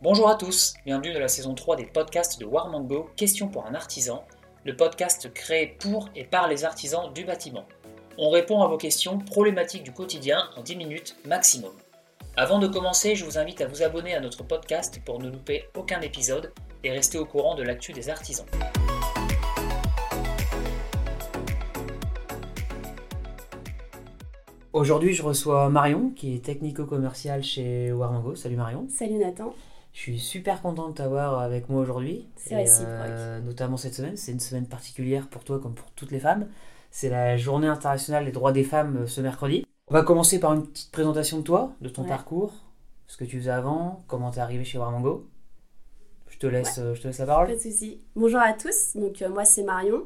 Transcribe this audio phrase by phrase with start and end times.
[0.00, 3.74] Bonjour à tous, bienvenue dans la saison 3 des podcasts de Warmango, Question pour un
[3.74, 4.24] artisan,
[4.64, 7.66] le podcast créé pour et par les artisans du bâtiment.
[8.16, 11.72] On répond à vos questions problématiques du quotidien en 10 minutes maximum.
[12.36, 15.64] Avant de commencer, je vous invite à vous abonner à notre podcast pour ne louper
[15.76, 16.52] aucun épisode
[16.84, 18.46] et rester au courant de l'actu des artisans.
[24.72, 28.36] Aujourd'hui, je reçois Marion, qui est technico-commerciale chez Warmango.
[28.36, 28.86] Salut Marion.
[28.88, 29.52] Salut Nathan.
[29.98, 32.28] Je suis super content de t'avoir avec moi aujourd'hui.
[32.36, 32.88] C'est réciproque.
[32.88, 34.16] Euh, notamment cette semaine.
[34.16, 36.46] C'est une semaine particulière pour toi comme pour toutes les femmes.
[36.92, 39.66] C'est la journée internationale des droits des femmes euh, ce mercredi.
[39.88, 42.08] On va commencer par une petite présentation de toi, de ton Ouais.
[42.08, 42.52] parcours,
[43.08, 45.26] ce que tu faisais avant, comment t'es arrivé chez Warmango.
[46.28, 47.48] Je te laisse, euh, je te laisse la parole.
[47.48, 48.00] Pas de souci.
[48.14, 48.94] Bonjour à tous.
[48.94, 50.04] Donc euh, moi c'est Marion.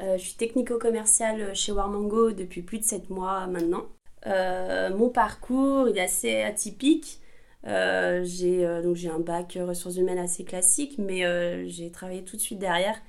[0.00, 3.84] Euh, je suis technico-commerciale chez Warmango depuis plus de 7 mois maintenant.
[4.26, 7.20] Euh, mon parcours il est assez atypique.
[7.66, 11.22] Euh, j'ai euh, donc j'ai un bac euh, ressources humaines assez classique, mais
[11.68, 13.00] j'ai travaillé tout de suite derrière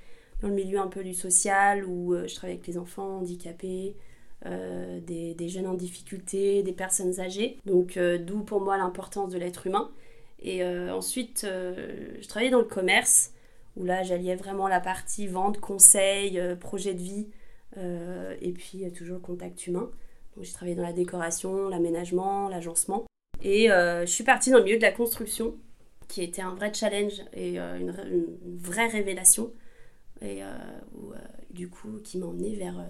[0.41, 3.95] dans le milieu un peu du social où je travaille avec les enfants handicapés,
[4.43, 7.57] des, des jeunes en difficulté, des personnes âgées.
[7.65, 9.89] Donc d'où pour moi l'importance de l'être humain.
[10.39, 13.31] Et ensuite, je travaillais dans le commerce,
[13.77, 17.27] où là, j'alliais vraiment la partie vente, conseil, projet de vie,
[17.77, 19.89] et puis toujours contact humain.
[20.35, 23.05] Donc j'ai travaillé dans la décoration, l'aménagement, l'agencement.
[23.45, 25.55] Et euh, je suis partie dans le milieu de la construction,
[26.07, 27.93] qui était un vrai challenge et euh, une,
[28.57, 29.53] vraie révélation.
[30.21, 30.47] Et euh,
[30.97, 31.13] où,
[31.51, 32.83] du coup, qui m'a emmenée vers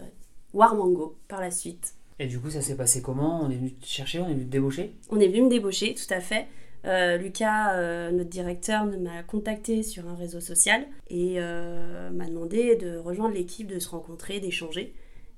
[0.53, 1.93] Warmango par la suite.
[2.17, 3.41] Et du coup, ça s'est passé comment?
[3.43, 4.95] On est venu te chercher, on est venu te débaucher?
[5.09, 6.47] On est venu me débaucher, tout à fait.
[6.85, 12.75] Euh, Lucas, euh, notre directeur, m'a contacté sur un réseau social et euh, m'a demandé
[12.75, 14.93] de rejoindre l'équipe, de se rencontrer, d'échanger.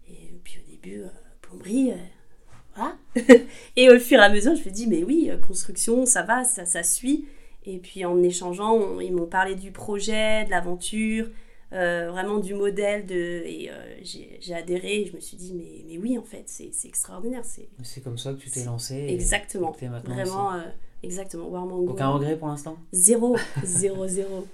[0.09, 1.03] Et puis au début,
[1.41, 1.93] plomberie.
[3.75, 6.43] et au fur et à mesure, je me dis, mais oui, euh, construction, ça va,
[6.43, 7.25] ça, ça suit.
[7.65, 11.27] Et puis en échangeant, on- ils m'ont parlé du projet, de l'aventure,
[11.73, 13.05] euh, vraiment du modèle.
[13.05, 13.13] De,
[13.45, 13.95] et euh,
[14.39, 17.41] j'ai adhéré et je me suis dit, mais, mais oui, en fait, c'est extraordinaire.
[17.83, 19.07] C'est comme ça que tu t'es lancé.
[19.09, 19.75] Exactement.
[19.81, 20.59] maintenant Vraiment, euh,
[21.03, 21.47] exactement.
[21.49, 21.91] Warmango.
[21.91, 22.77] Aucun regret pour l'instant?
[22.93, 24.47] Zéro, zéro, zéro.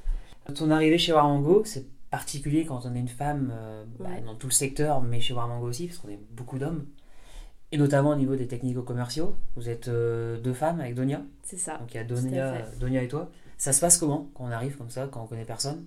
[0.56, 3.53] Ton arrivée chez Warmango, c'est particulier quand on est une femme
[4.00, 4.22] bah, Ouais.
[4.25, 6.85] dans tout le secteur, mais chez Warmango aussi, parce qu'on est beaucoup d'hommes.
[7.73, 9.35] Et notamment au niveau des technico-commerciaux.
[9.56, 11.23] Vous êtes euh, deux femmes avec Donia.
[11.41, 11.79] C'est ça.
[11.79, 12.79] Donc il y a Donia, fait.
[12.79, 13.31] Donia et toi.
[13.57, 15.84] Ça se passe comment quand on arrive comme ça, quand on connaît personne?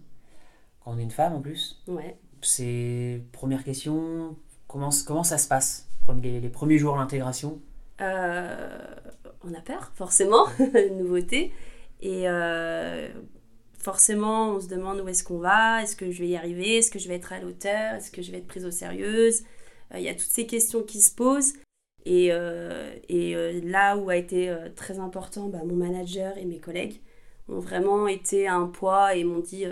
[0.80, 1.80] Quand on est une femme en plus?
[1.86, 2.18] Ouais.
[2.42, 4.36] C'est première question.
[4.66, 5.88] Comment, comment ça se passe
[6.24, 7.60] Les premiers jours l'intégration?
[8.00, 8.78] Euh,
[9.44, 11.52] on a peur, forcément, une nouveauté.
[12.00, 13.08] Et euh,
[13.78, 16.90] forcément, on se demande où est-ce qu'on va, est-ce que je vais y arriver, est-ce
[16.90, 19.30] que je vais être à l'auteur, est-ce que je vais être prise au sérieux?
[19.94, 21.54] Euh, Il y a toutes ces questions qui se posent.
[22.06, 26.44] Et, euh, et euh, là où a été euh, très important, bah, mon manager et
[26.44, 27.00] mes collègues
[27.48, 29.64] ont vraiment été un poids et m'ont dit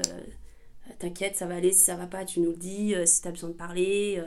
[0.99, 3.31] T'inquiète, ça va aller, si ça va pas, tu nous le dis, si tu as
[3.31, 4.23] besoin de parler.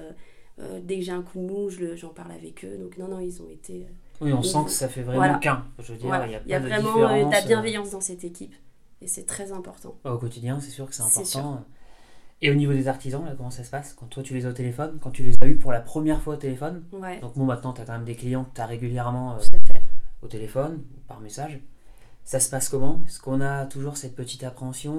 [0.83, 2.77] dès que j'ai un coup de mou, j'en parle avec eux.
[2.77, 3.85] Donc, non, non, ils ont été.
[4.19, 5.37] Oui, on sent que ça fait vraiment Voilà.
[5.37, 5.65] qu'un.
[5.79, 6.25] Je veux dire, voilà.
[6.27, 8.55] il y a, Il y a pas de vraiment de la bienveillance dans cette équipe.
[9.01, 9.95] Et c'est très important.
[10.03, 11.63] Au quotidien, c'est sûr que C'est important.
[12.41, 14.49] Et au niveau des artisans, là, comment ça se passe Quand toi tu les as
[14.49, 17.33] au téléphone, quand tu les as eu pour la première fois au téléphone, Ouais, donc
[17.35, 19.39] bon, maintenant tu as quand même des clients que tu as régulièrement euh,
[20.21, 21.59] au téléphone, par message.
[22.23, 22.99] Ça se passe comment?
[23.07, 24.93] Est-ce qu'on a toujours cette petite appréhension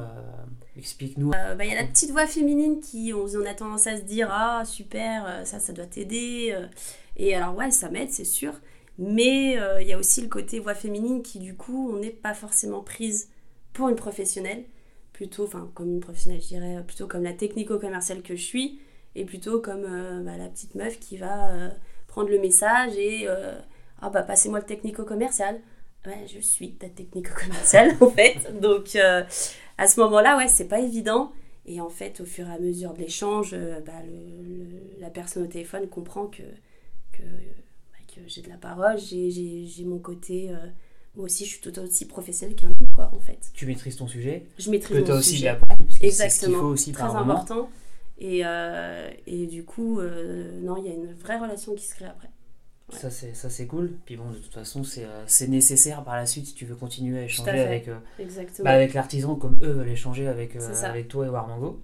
[0.00, 0.44] Euh,
[0.76, 1.30] Explique-nous.
[1.34, 3.96] Euh, bah, Il y a la petite voix féminine qui, on, on a tendance à
[3.96, 6.54] se dire Ah, super, ça, ça doit t'aider.
[7.16, 8.52] Et alors, ouais, ça m'aide, c'est sûr.
[8.98, 12.34] Mais il y a aussi le côté voix féminine qui, du coup, on n'est pas
[12.34, 13.28] forcément prise
[13.72, 14.64] pour une professionnelle.
[15.22, 18.80] Plutôt, enfin, comme une professionnelle, je dirais, plutôt comme la technico-commerciale que je suis.
[19.14, 21.68] Et plutôt comme euh, bah, la petite meuf qui va euh,
[22.08, 23.54] prendre le message et euh,
[24.00, 25.60] Ah, bah, passez-moi le technico-commercial.
[26.06, 28.60] Ouais, je suis ta technico-commerciale, en fait.
[28.60, 29.22] Donc, euh,
[29.78, 31.30] à ce moment-là, ouais, c'est pas évident.
[31.66, 33.54] Et en fait, au fur et à mesure de l'échange,
[33.86, 33.92] bah,
[34.98, 36.42] la personne au téléphone comprend que,
[37.12, 40.50] que, bah, que j'ai de la parole, j'ai mon côté.
[41.14, 43.38] Moi aussi, je suis tout aussi professionnelle qu'un homme, quoi, en fait.
[43.54, 45.56] Tu maîtrises ton sujet, Je maîtrise que mon aussi sujet.
[45.56, 46.58] poigne, parce que c'est ce qu'il Exactement.
[46.60, 47.34] faut aussi Très par moment.
[47.34, 47.70] important.
[48.18, 51.94] Et, euh, et du coup, euh, non, il y a une vraie relation qui se
[51.94, 52.28] crée après.
[52.92, 52.98] Ouais.
[52.98, 53.92] Ça c'est ça c'est cool.
[54.04, 56.74] Puis bon, de toute façon, c'est euh, c'est nécessaire par la suite si tu veux
[56.76, 57.96] continuer à échanger avec, euh,
[58.62, 61.80] bah, avec l'artisan comme eux veulent échanger avec, C'est avec toi et Warmango.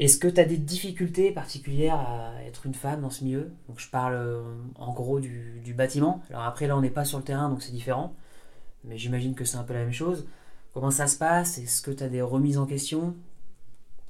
[0.00, 3.52] Est-ce que tu as des difficultés particulières à être une femme dans ce milieu?
[3.68, 4.42] Donc je parle euh,
[4.76, 6.20] en gros du, du bâtiment.
[6.30, 8.14] Alors après là on n'est pas sur le terrain donc c'est différent.
[8.84, 10.26] Mais j'imagine que c'est un peu la même chose.
[10.72, 11.58] Comment ça se passe?
[11.58, 13.14] Est-ce que tu as des remises en question?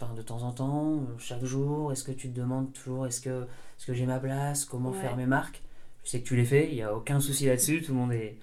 [0.01, 3.47] Enfin, de temps en temps, chaque jour Est-ce que tu te demandes toujours est-ce que,
[3.87, 4.65] que j'ai ma place?
[4.65, 5.01] Comment Ouais.
[5.01, 5.63] faire mes marques?
[6.05, 8.13] Je sais que tu les fais, il n'y a aucun souci là-dessus, tout le monde
[8.13, 8.37] est,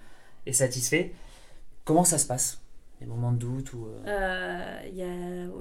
[0.45, 1.13] est satisfait.
[1.85, 2.59] Comment ça se passe?
[3.01, 3.87] Les moments de doute ou...
[4.05, 4.83] y a...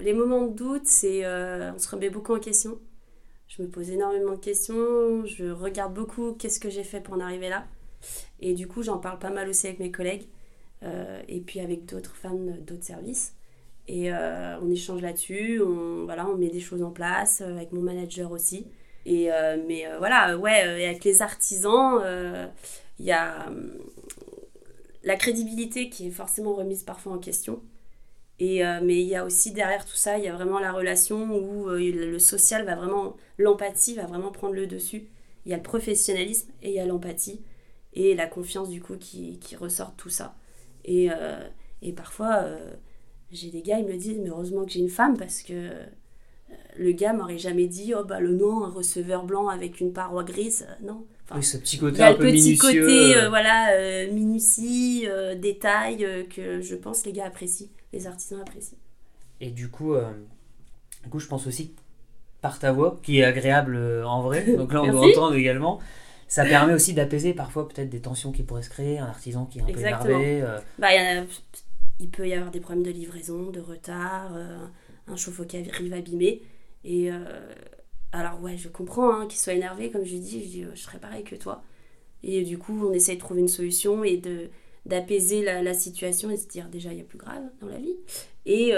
[0.00, 1.26] Les moments de doute, c'est...
[1.26, 2.78] on se remet beaucoup en question.
[3.48, 5.24] Je me pose énormément de questions.
[5.26, 7.66] Je regarde beaucoup qu'est-ce que j'ai fait pour en arriver là.
[8.38, 10.28] Et du coup, j'en parle pas mal aussi avec mes collègues.
[11.28, 13.34] et puis avec d'autres femmes d'autres services.
[13.88, 17.72] Et euh, on échange là-dessus, on, voilà, on met des choses en place, euh, avec
[17.72, 18.68] mon manager aussi.
[19.04, 22.00] Et, euh, mais voilà, ouais, avec les artisans,
[23.00, 23.50] il y a
[25.02, 27.62] la crédibilité qui est forcément remise parfois en question.
[28.38, 31.36] Et, mais il y a aussi derrière tout ça, il y a vraiment la relation
[31.36, 35.08] où le social va vraiment, l'empathie va vraiment prendre le dessus.
[35.44, 37.42] Il y a le professionnalisme et il y a l'empathie
[37.92, 40.36] et la confiance du coup qui, qui ressort tout ça.
[40.86, 41.10] Et,
[41.82, 42.46] et parfois,
[43.30, 45.86] j'ai des gars, ils me disent, mais heureusement que j'ai une femme parce que euh,
[46.80, 50.24] le gars m'aurait jamais dit, oh bah le nom, un receveur blanc avec une paroi
[50.24, 51.04] grise, euh, non.
[51.34, 52.70] oui, ce petit côté un peu minutieux.
[52.70, 55.06] Il y a le petit côté, euh, voilà, minutie,
[55.36, 58.78] détail, que je pense les gars apprécient, les artisans apprécient.
[59.40, 59.94] Et du coup,
[61.02, 61.74] du coup je pense aussi
[62.40, 65.80] par ta voix, qui est agréable en vrai, donc là on doit entendre également,
[66.28, 69.58] ça permet aussi d'apaiser parfois peut-être des tensions qui pourraient se créer, un artisan qui
[69.58, 70.44] est un peu énervé.
[70.78, 71.24] Bah, y a,
[72.00, 74.66] il peut y avoir des problèmes de livraison, de retard, euh,
[75.06, 76.42] un chauffe-eau qui arrive abîmé.
[76.84, 77.52] Et euh,
[78.12, 80.80] alors, ouais, je comprends hein, qu'il soit énervé, comme je dis, je dis, euh, je
[80.80, 81.62] serais pareil que toi.
[82.22, 84.50] Et du coup, on essaie de trouver une solution et de
[84.86, 87.96] d'apaiser la, situation et se dire déjà il y a plus grave dans la vie
[88.46, 88.72] et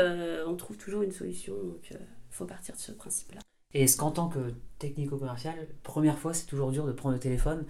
[0.49, 1.97] on trouve toujours une solution donc il
[2.31, 3.41] faut partir de ce principe là
[3.73, 7.65] et est-ce qu'en tant que technico-commercial première fois c'est toujours dur de prendre le téléphone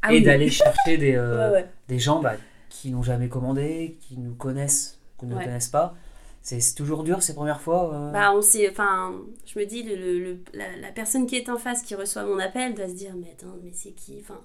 [0.00, 2.36] ah et d'aller chercher des, des gens bah,
[2.74, 5.94] qui n'ont jamais commandé, qui nous connaissent, qu'on ne connaissent pas.
[6.44, 8.12] C'est toujours dur ces premières fois euh?
[8.12, 12.24] Bah, on enfin, Je me dis, le, la, personne qui est en face, qui reçoit
[12.24, 14.18] mon appel, doit se dire Mais attends, mais c'est qui?
[14.20, 14.42] Enfin,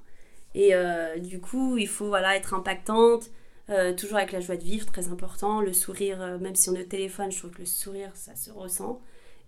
[0.55, 3.29] Et euh, du coup, il faut voilà, être impactante,
[3.69, 5.59] euh, toujours avec la joie de vivre, très important.
[5.59, 8.49] Le sourire, même si on est au téléphone, je trouve que le sourire, ça se
[8.49, 9.01] ressent.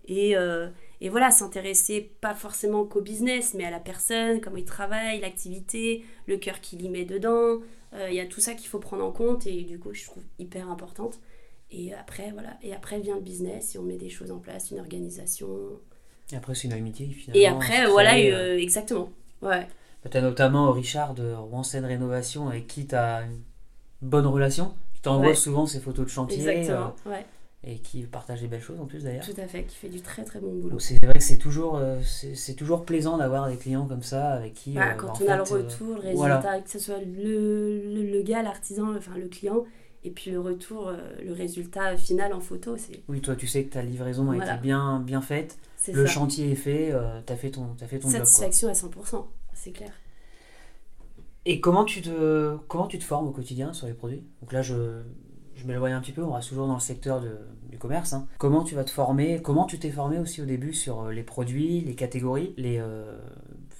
[0.06, 0.34] Et,
[1.00, 6.04] et voilà, s'intéresser pas forcément qu'au business, mais à la personne, comment il travaille, l'activité,
[6.26, 7.60] le cœur qu'il y met dedans.
[7.94, 10.24] Il y a tout ça qu'il faut prendre en compte et du coup, je trouve
[10.38, 11.18] hyper importante.
[11.72, 12.56] Et après, voilà.
[12.62, 15.48] Et après vient le business et on met des choses en place, une organisation.
[16.32, 17.40] Et après, c'est une amitié finalement.
[17.40, 19.10] Et après, voilà, euh, exactement.
[19.40, 19.66] Ouais.
[20.04, 23.40] Bah, tu as notamment Richard de Rouen-Seine Rénovation avec qui tu as une
[24.02, 24.74] bonne relation.
[24.94, 26.46] Tu t'envoies souvent ces photos de chantier.
[26.46, 27.26] Exactement, euh, ouais
[27.64, 29.24] et qui partage des belles choses en plus d'ailleurs.
[29.24, 30.78] Tout à fait, qui fait du très très bon boulot.
[30.80, 34.54] C'est vrai que c'est toujours, euh, c'est toujours plaisant d'avoir des clients comme ça avec
[34.54, 34.72] qui.
[34.72, 38.96] Bah, quand on a le retour, le résultat, que ce soit le, le, gars, l'artisan,
[38.96, 39.64] enfin le client,
[40.04, 40.92] et puis le retour,
[41.24, 42.76] le résultat final en photo.
[42.76, 45.58] c'est Oui, toi tu sais que ta livraison a été bien, bien faite,
[45.92, 46.92] le chantier est fait,
[47.26, 49.92] tu as fait ton, as fait ton Satisfaction à 100%, c'est clair.
[51.44, 54.22] Et comment tu, te, comment tu te formes au quotidien sur les produits?
[54.40, 55.02] Donc là, je,
[55.56, 57.20] je m'éloigne un petit peu, on reste toujours dans le secteur
[57.68, 58.12] du commerce.
[58.12, 58.26] Hein.
[58.38, 59.40] Comment tu vas te former?
[59.42, 63.16] Comment tu t'es formé aussi au début sur euh, les produits, les catégories, les, euh,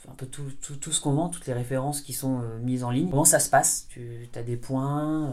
[0.08, 2.82] un peu tout, tout, tout ce qu'on vend, toutes les références qui sont euh, mises
[2.82, 3.10] en ligne?
[3.10, 3.86] Comment ça se passe?
[3.88, 5.32] Tu as des points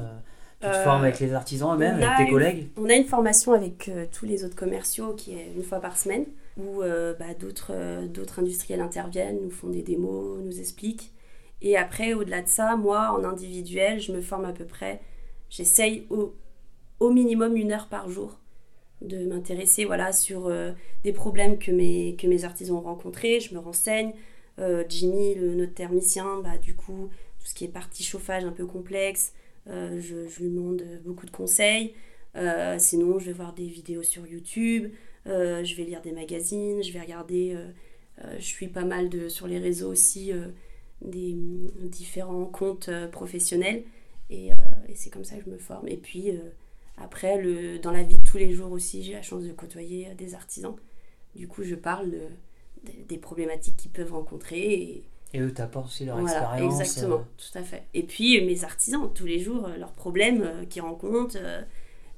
[0.61, 2.67] Tu te formes avec les artisans eux-mêmes, avec tes collègues?
[2.77, 6.25] On a une formation avec tous les autres commerciaux qui est une fois par semaine,
[6.57, 11.13] où bah, d'autres industriels interviennent, nous font des démos, nous expliquent.
[11.61, 15.01] Et après, au-delà de ça, moi, en individuel, je me forme à peu près
[15.49, 16.35] j'essaye au,
[16.99, 18.39] au, minimum une heure par jour
[19.01, 20.71] de m'intéresser voilà, sur euh,
[21.03, 23.39] des problèmes que mes, que mes artisans ont rencontrés.
[23.39, 24.13] Je me renseigne.
[24.59, 28.51] Euh, Jimmy, le, notre thermicien, bah, du coup, tout ce qui est partie chauffage un
[28.51, 29.33] peu complexe,
[29.67, 31.93] euh, je, lui demande beaucoup de conseils.
[32.77, 34.91] sinon, je vais voir des vidéos sur YouTube,
[35.25, 37.57] je vais lire des magazines, je vais regarder,
[38.37, 40.31] je suis pas mal de, sur les réseaux aussi
[41.01, 41.35] des
[41.81, 43.83] différents comptes professionnels.
[44.29, 44.55] Et, euh,
[44.95, 45.87] c'est comme ça que je me forme.
[45.87, 46.49] Et puis euh,
[46.97, 50.09] après, le, dans la vie de tous les jours aussi, j'ai la chance de côtoyer
[50.09, 50.75] euh, des artisans.
[51.35, 52.21] Du coup, je parle de,
[53.07, 55.03] des problématiques qu'ils peuvent rencontrer.
[55.33, 56.79] Et eux t'apportent aussi leur voilà, expérience.
[56.79, 57.83] Exactement, tout à fait.
[57.93, 61.37] Et puis mes artisans, tous les jours, leurs problèmes qu'ils rencontrent.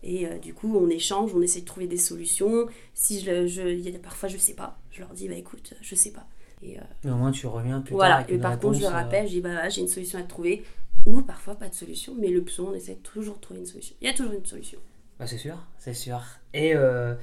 [0.04, 2.68] et du coup, on échange, on essaie de trouver des solutions.
[2.94, 5.96] Si je, je y a, parfois je sais pas, je leur dis bah écoute, je
[5.96, 6.26] sais pas.
[6.64, 8.18] Et, Mais au moins tu reviens plus voilà.
[8.18, 8.26] tard.
[8.28, 10.64] Voilà, et par contre, je leur rappelle, je dis bah j'ai une solution à trouver
[11.06, 13.96] ou parfois pas de solution, mais le plus on essaie toujours de trouver une solution.
[14.02, 14.80] Il y a toujours une solution.
[15.20, 16.22] Bah, c'est sûr, c'est sûr.
[16.54, 17.14] Et, euh,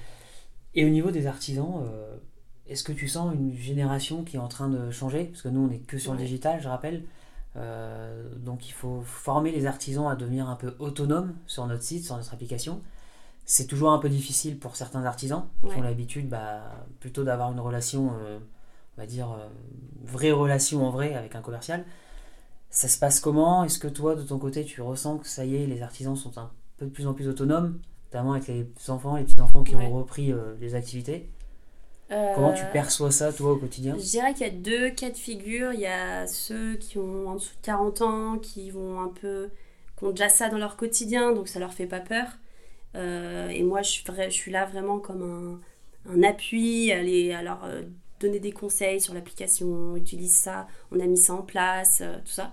[0.75, 2.17] et au niveau des artisans, euh,
[2.69, 5.25] est-ce que tu sens une génération qui est en train de changer?
[5.25, 7.03] Parce que nous, on n'est que sur le digital, je rappelle.
[7.57, 12.05] Euh, donc il faut former les artisans à devenir un peu autonomes sur notre site,
[12.05, 12.81] sur notre application.
[13.47, 16.61] C'est toujours un peu difficile pour certains artisans qui ont l'habitude bah,
[17.01, 19.29] plutôt d'avoir une relation, on va dire,
[20.05, 21.85] vraie relation en vrai avec un commercial.
[22.71, 23.65] Ça se passe comment?
[23.65, 26.37] Est-ce que toi, de ton côté, tu ressens que ça y est, les artisans sont
[26.37, 27.79] un peu de plus en plus autonomes,
[28.13, 29.87] notamment avec les enfants, les petits-enfants qui Ouais.
[29.87, 31.31] ont repris euh, les activités?
[32.11, 35.11] Euh, Comment tu perçois ça, toi, au quotidien Je dirais qu'il y a deux cas
[35.11, 35.73] de figure.
[35.73, 39.51] Il y a ceux qui ont en dessous de 40 ans, qui vont un peu.
[39.99, 42.27] qui ont déjà ça dans leur quotidien, donc ça leur fait pas peur.
[42.97, 45.61] Euh, et moi, je suis, vrai- je suis là vraiment comme
[46.09, 47.83] un, un appui, à, les- à leur euh,
[48.21, 52.33] donner des conseils sur l'application, utilise ça, on a mis ça en place, euh, tout
[52.33, 52.53] ça.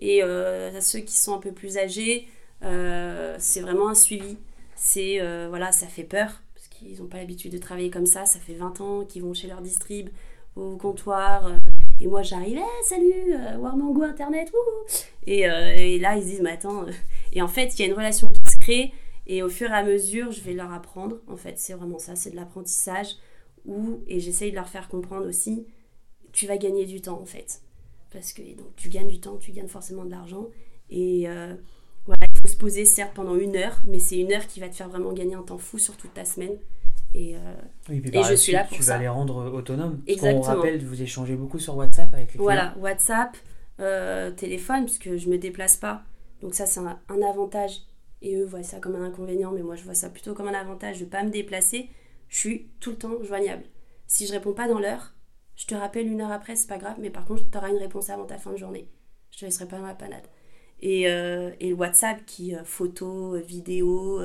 [0.00, 2.28] Et euh, à ceux qui sont un peu plus âgés,
[2.64, 4.38] euh, c'est vraiment un suivi.
[4.74, 6.42] C'est, euh, voilà, ça fait peur,
[6.78, 8.26] qu'ils n'ont pas l'habitude de travailler comme ça.
[8.26, 10.08] Ça fait 20 ans qu'ils vont chez leur distrib,
[10.56, 11.46] au comptoir.
[11.46, 11.58] euh,
[12.00, 14.86] et moi, j'arrive, Eh, salut, euh, Warmango Internet, wouhou
[15.26, 16.84] et, euh, et là, ils se disent, mais attends.
[16.86, 16.90] euh.
[17.32, 18.92] Et en fait, il y a une relation qui se crée.
[19.26, 21.16] Et au fur et à mesure, je vais leur apprendre.
[21.26, 23.16] En fait, c'est vraiment ça, c'est de l'apprentissage.
[24.06, 25.66] Et j'essaye de leur faire comprendre aussi,
[26.32, 27.60] tu vas gagner du temps, en fait.
[28.12, 30.46] Parce que donc, tu gagnes du temps, tu gagnes forcément de l'argent.
[30.90, 31.54] Et euh,
[32.06, 34.68] voilà, il faut se poser, certes, pendant une heure, mais c'est une heure qui va
[34.68, 36.56] te faire vraiment gagner un temps fou sur toute ta semaine.
[37.14, 37.38] Et euh,
[37.88, 38.94] Oui, Et je suis là pour tu ça.
[38.94, 40.02] vas les rendre euh, autonomes.
[40.06, 40.56] Parce qu'on Exactement.
[40.56, 42.42] rappelle, vous échangez beaucoup sur WhatsApp avec les clients.
[42.44, 43.36] Voilà, WhatsApp,
[43.80, 46.02] euh, téléphone, puisque je me déplace pas.
[46.42, 47.82] Donc ça, c'est un, un avantage.
[48.22, 50.54] Et eux voient ça comme un inconvénient, mais moi, je vois ça plutôt comme un
[50.54, 51.88] avantage de pas me déplacer.
[52.28, 53.64] Je suis tout le temps joignable.
[54.06, 55.14] Si je réponds pas dans l'heure,
[55.54, 57.76] je te rappelle une heure après, c'est pas grave, mais par contre, tu auras une
[57.78, 58.88] réponse avant ta fin de journée.
[59.30, 60.26] Je te laisserai pas dans la panade.
[60.82, 64.20] Et, euh, et le WhatsApp qui, euh, photo, euh, vidéo,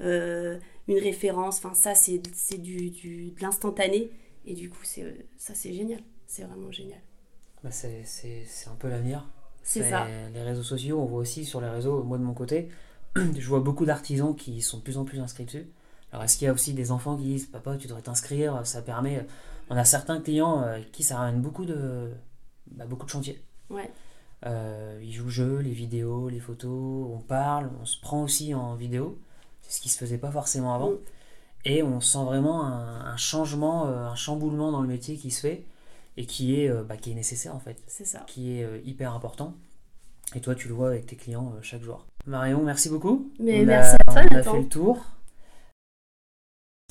[0.00, 4.10] euh, une référence, enfin ça, c'est c'est du, du- de l'instantané.
[4.46, 6.00] Et du coup, c'est ça, c'est génial.
[6.26, 7.00] C'est vraiment génial.
[7.62, 9.24] Bah, c'est, c'est, c'est un peu l'avenir.
[9.62, 10.06] C'est ça.
[10.32, 12.68] Les réseaux sociaux, on voit aussi sur les réseaux, moi de mon côté,
[13.16, 15.66] je vois beaucoup d'artisans qui sont de plus en plus inscrits dessus.
[16.12, 18.82] Alors est-ce qu'il y a aussi des enfants qui disent Papa, tu devrais t'inscrire, ça
[18.82, 19.26] permet.
[19.70, 22.10] On a certains clients qui ça ramène beaucoup de,
[22.70, 23.42] bah, beaucoup de chantiers.
[23.70, 23.90] Ouais.
[24.44, 28.54] Euh, ils jouent le jeu, les vidéos, les photos, on parle, on se prend aussi
[28.54, 29.18] en vidéo.
[29.62, 30.92] C'est ce qui se faisait pas forcément avant.
[31.64, 35.40] Et on sent vraiment un, un changement, euh, un chamboulement dans le métier qui se
[35.40, 35.64] fait
[36.16, 38.20] et qui est, euh, bah, qui est nécessaire en fait C'est ça.
[38.26, 39.54] qui est euh, hyper important.
[40.34, 42.04] Et toi, tu le vois avec tes clients chaque jour.
[42.26, 43.30] Marion, merci beaucoup.
[43.40, 44.52] Mais On a- merci à toi, On a Nathan.
[44.52, 45.04] fait le tour.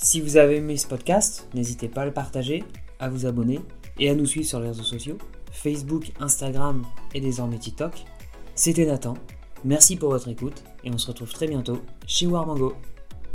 [0.01, 2.63] Si vous avez aimé ce podcast, n'hésitez pas à le partager,
[2.99, 3.61] à vous abonner
[3.99, 5.17] et à nous suivre sur les réseaux sociaux
[5.55, 6.83] Facebook, Instagram
[7.13, 8.03] et désormais TikTok.
[8.55, 9.15] C'était Nathan.
[9.63, 12.75] Merci pour votre écoute et on se retrouve très bientôt chez Warmango.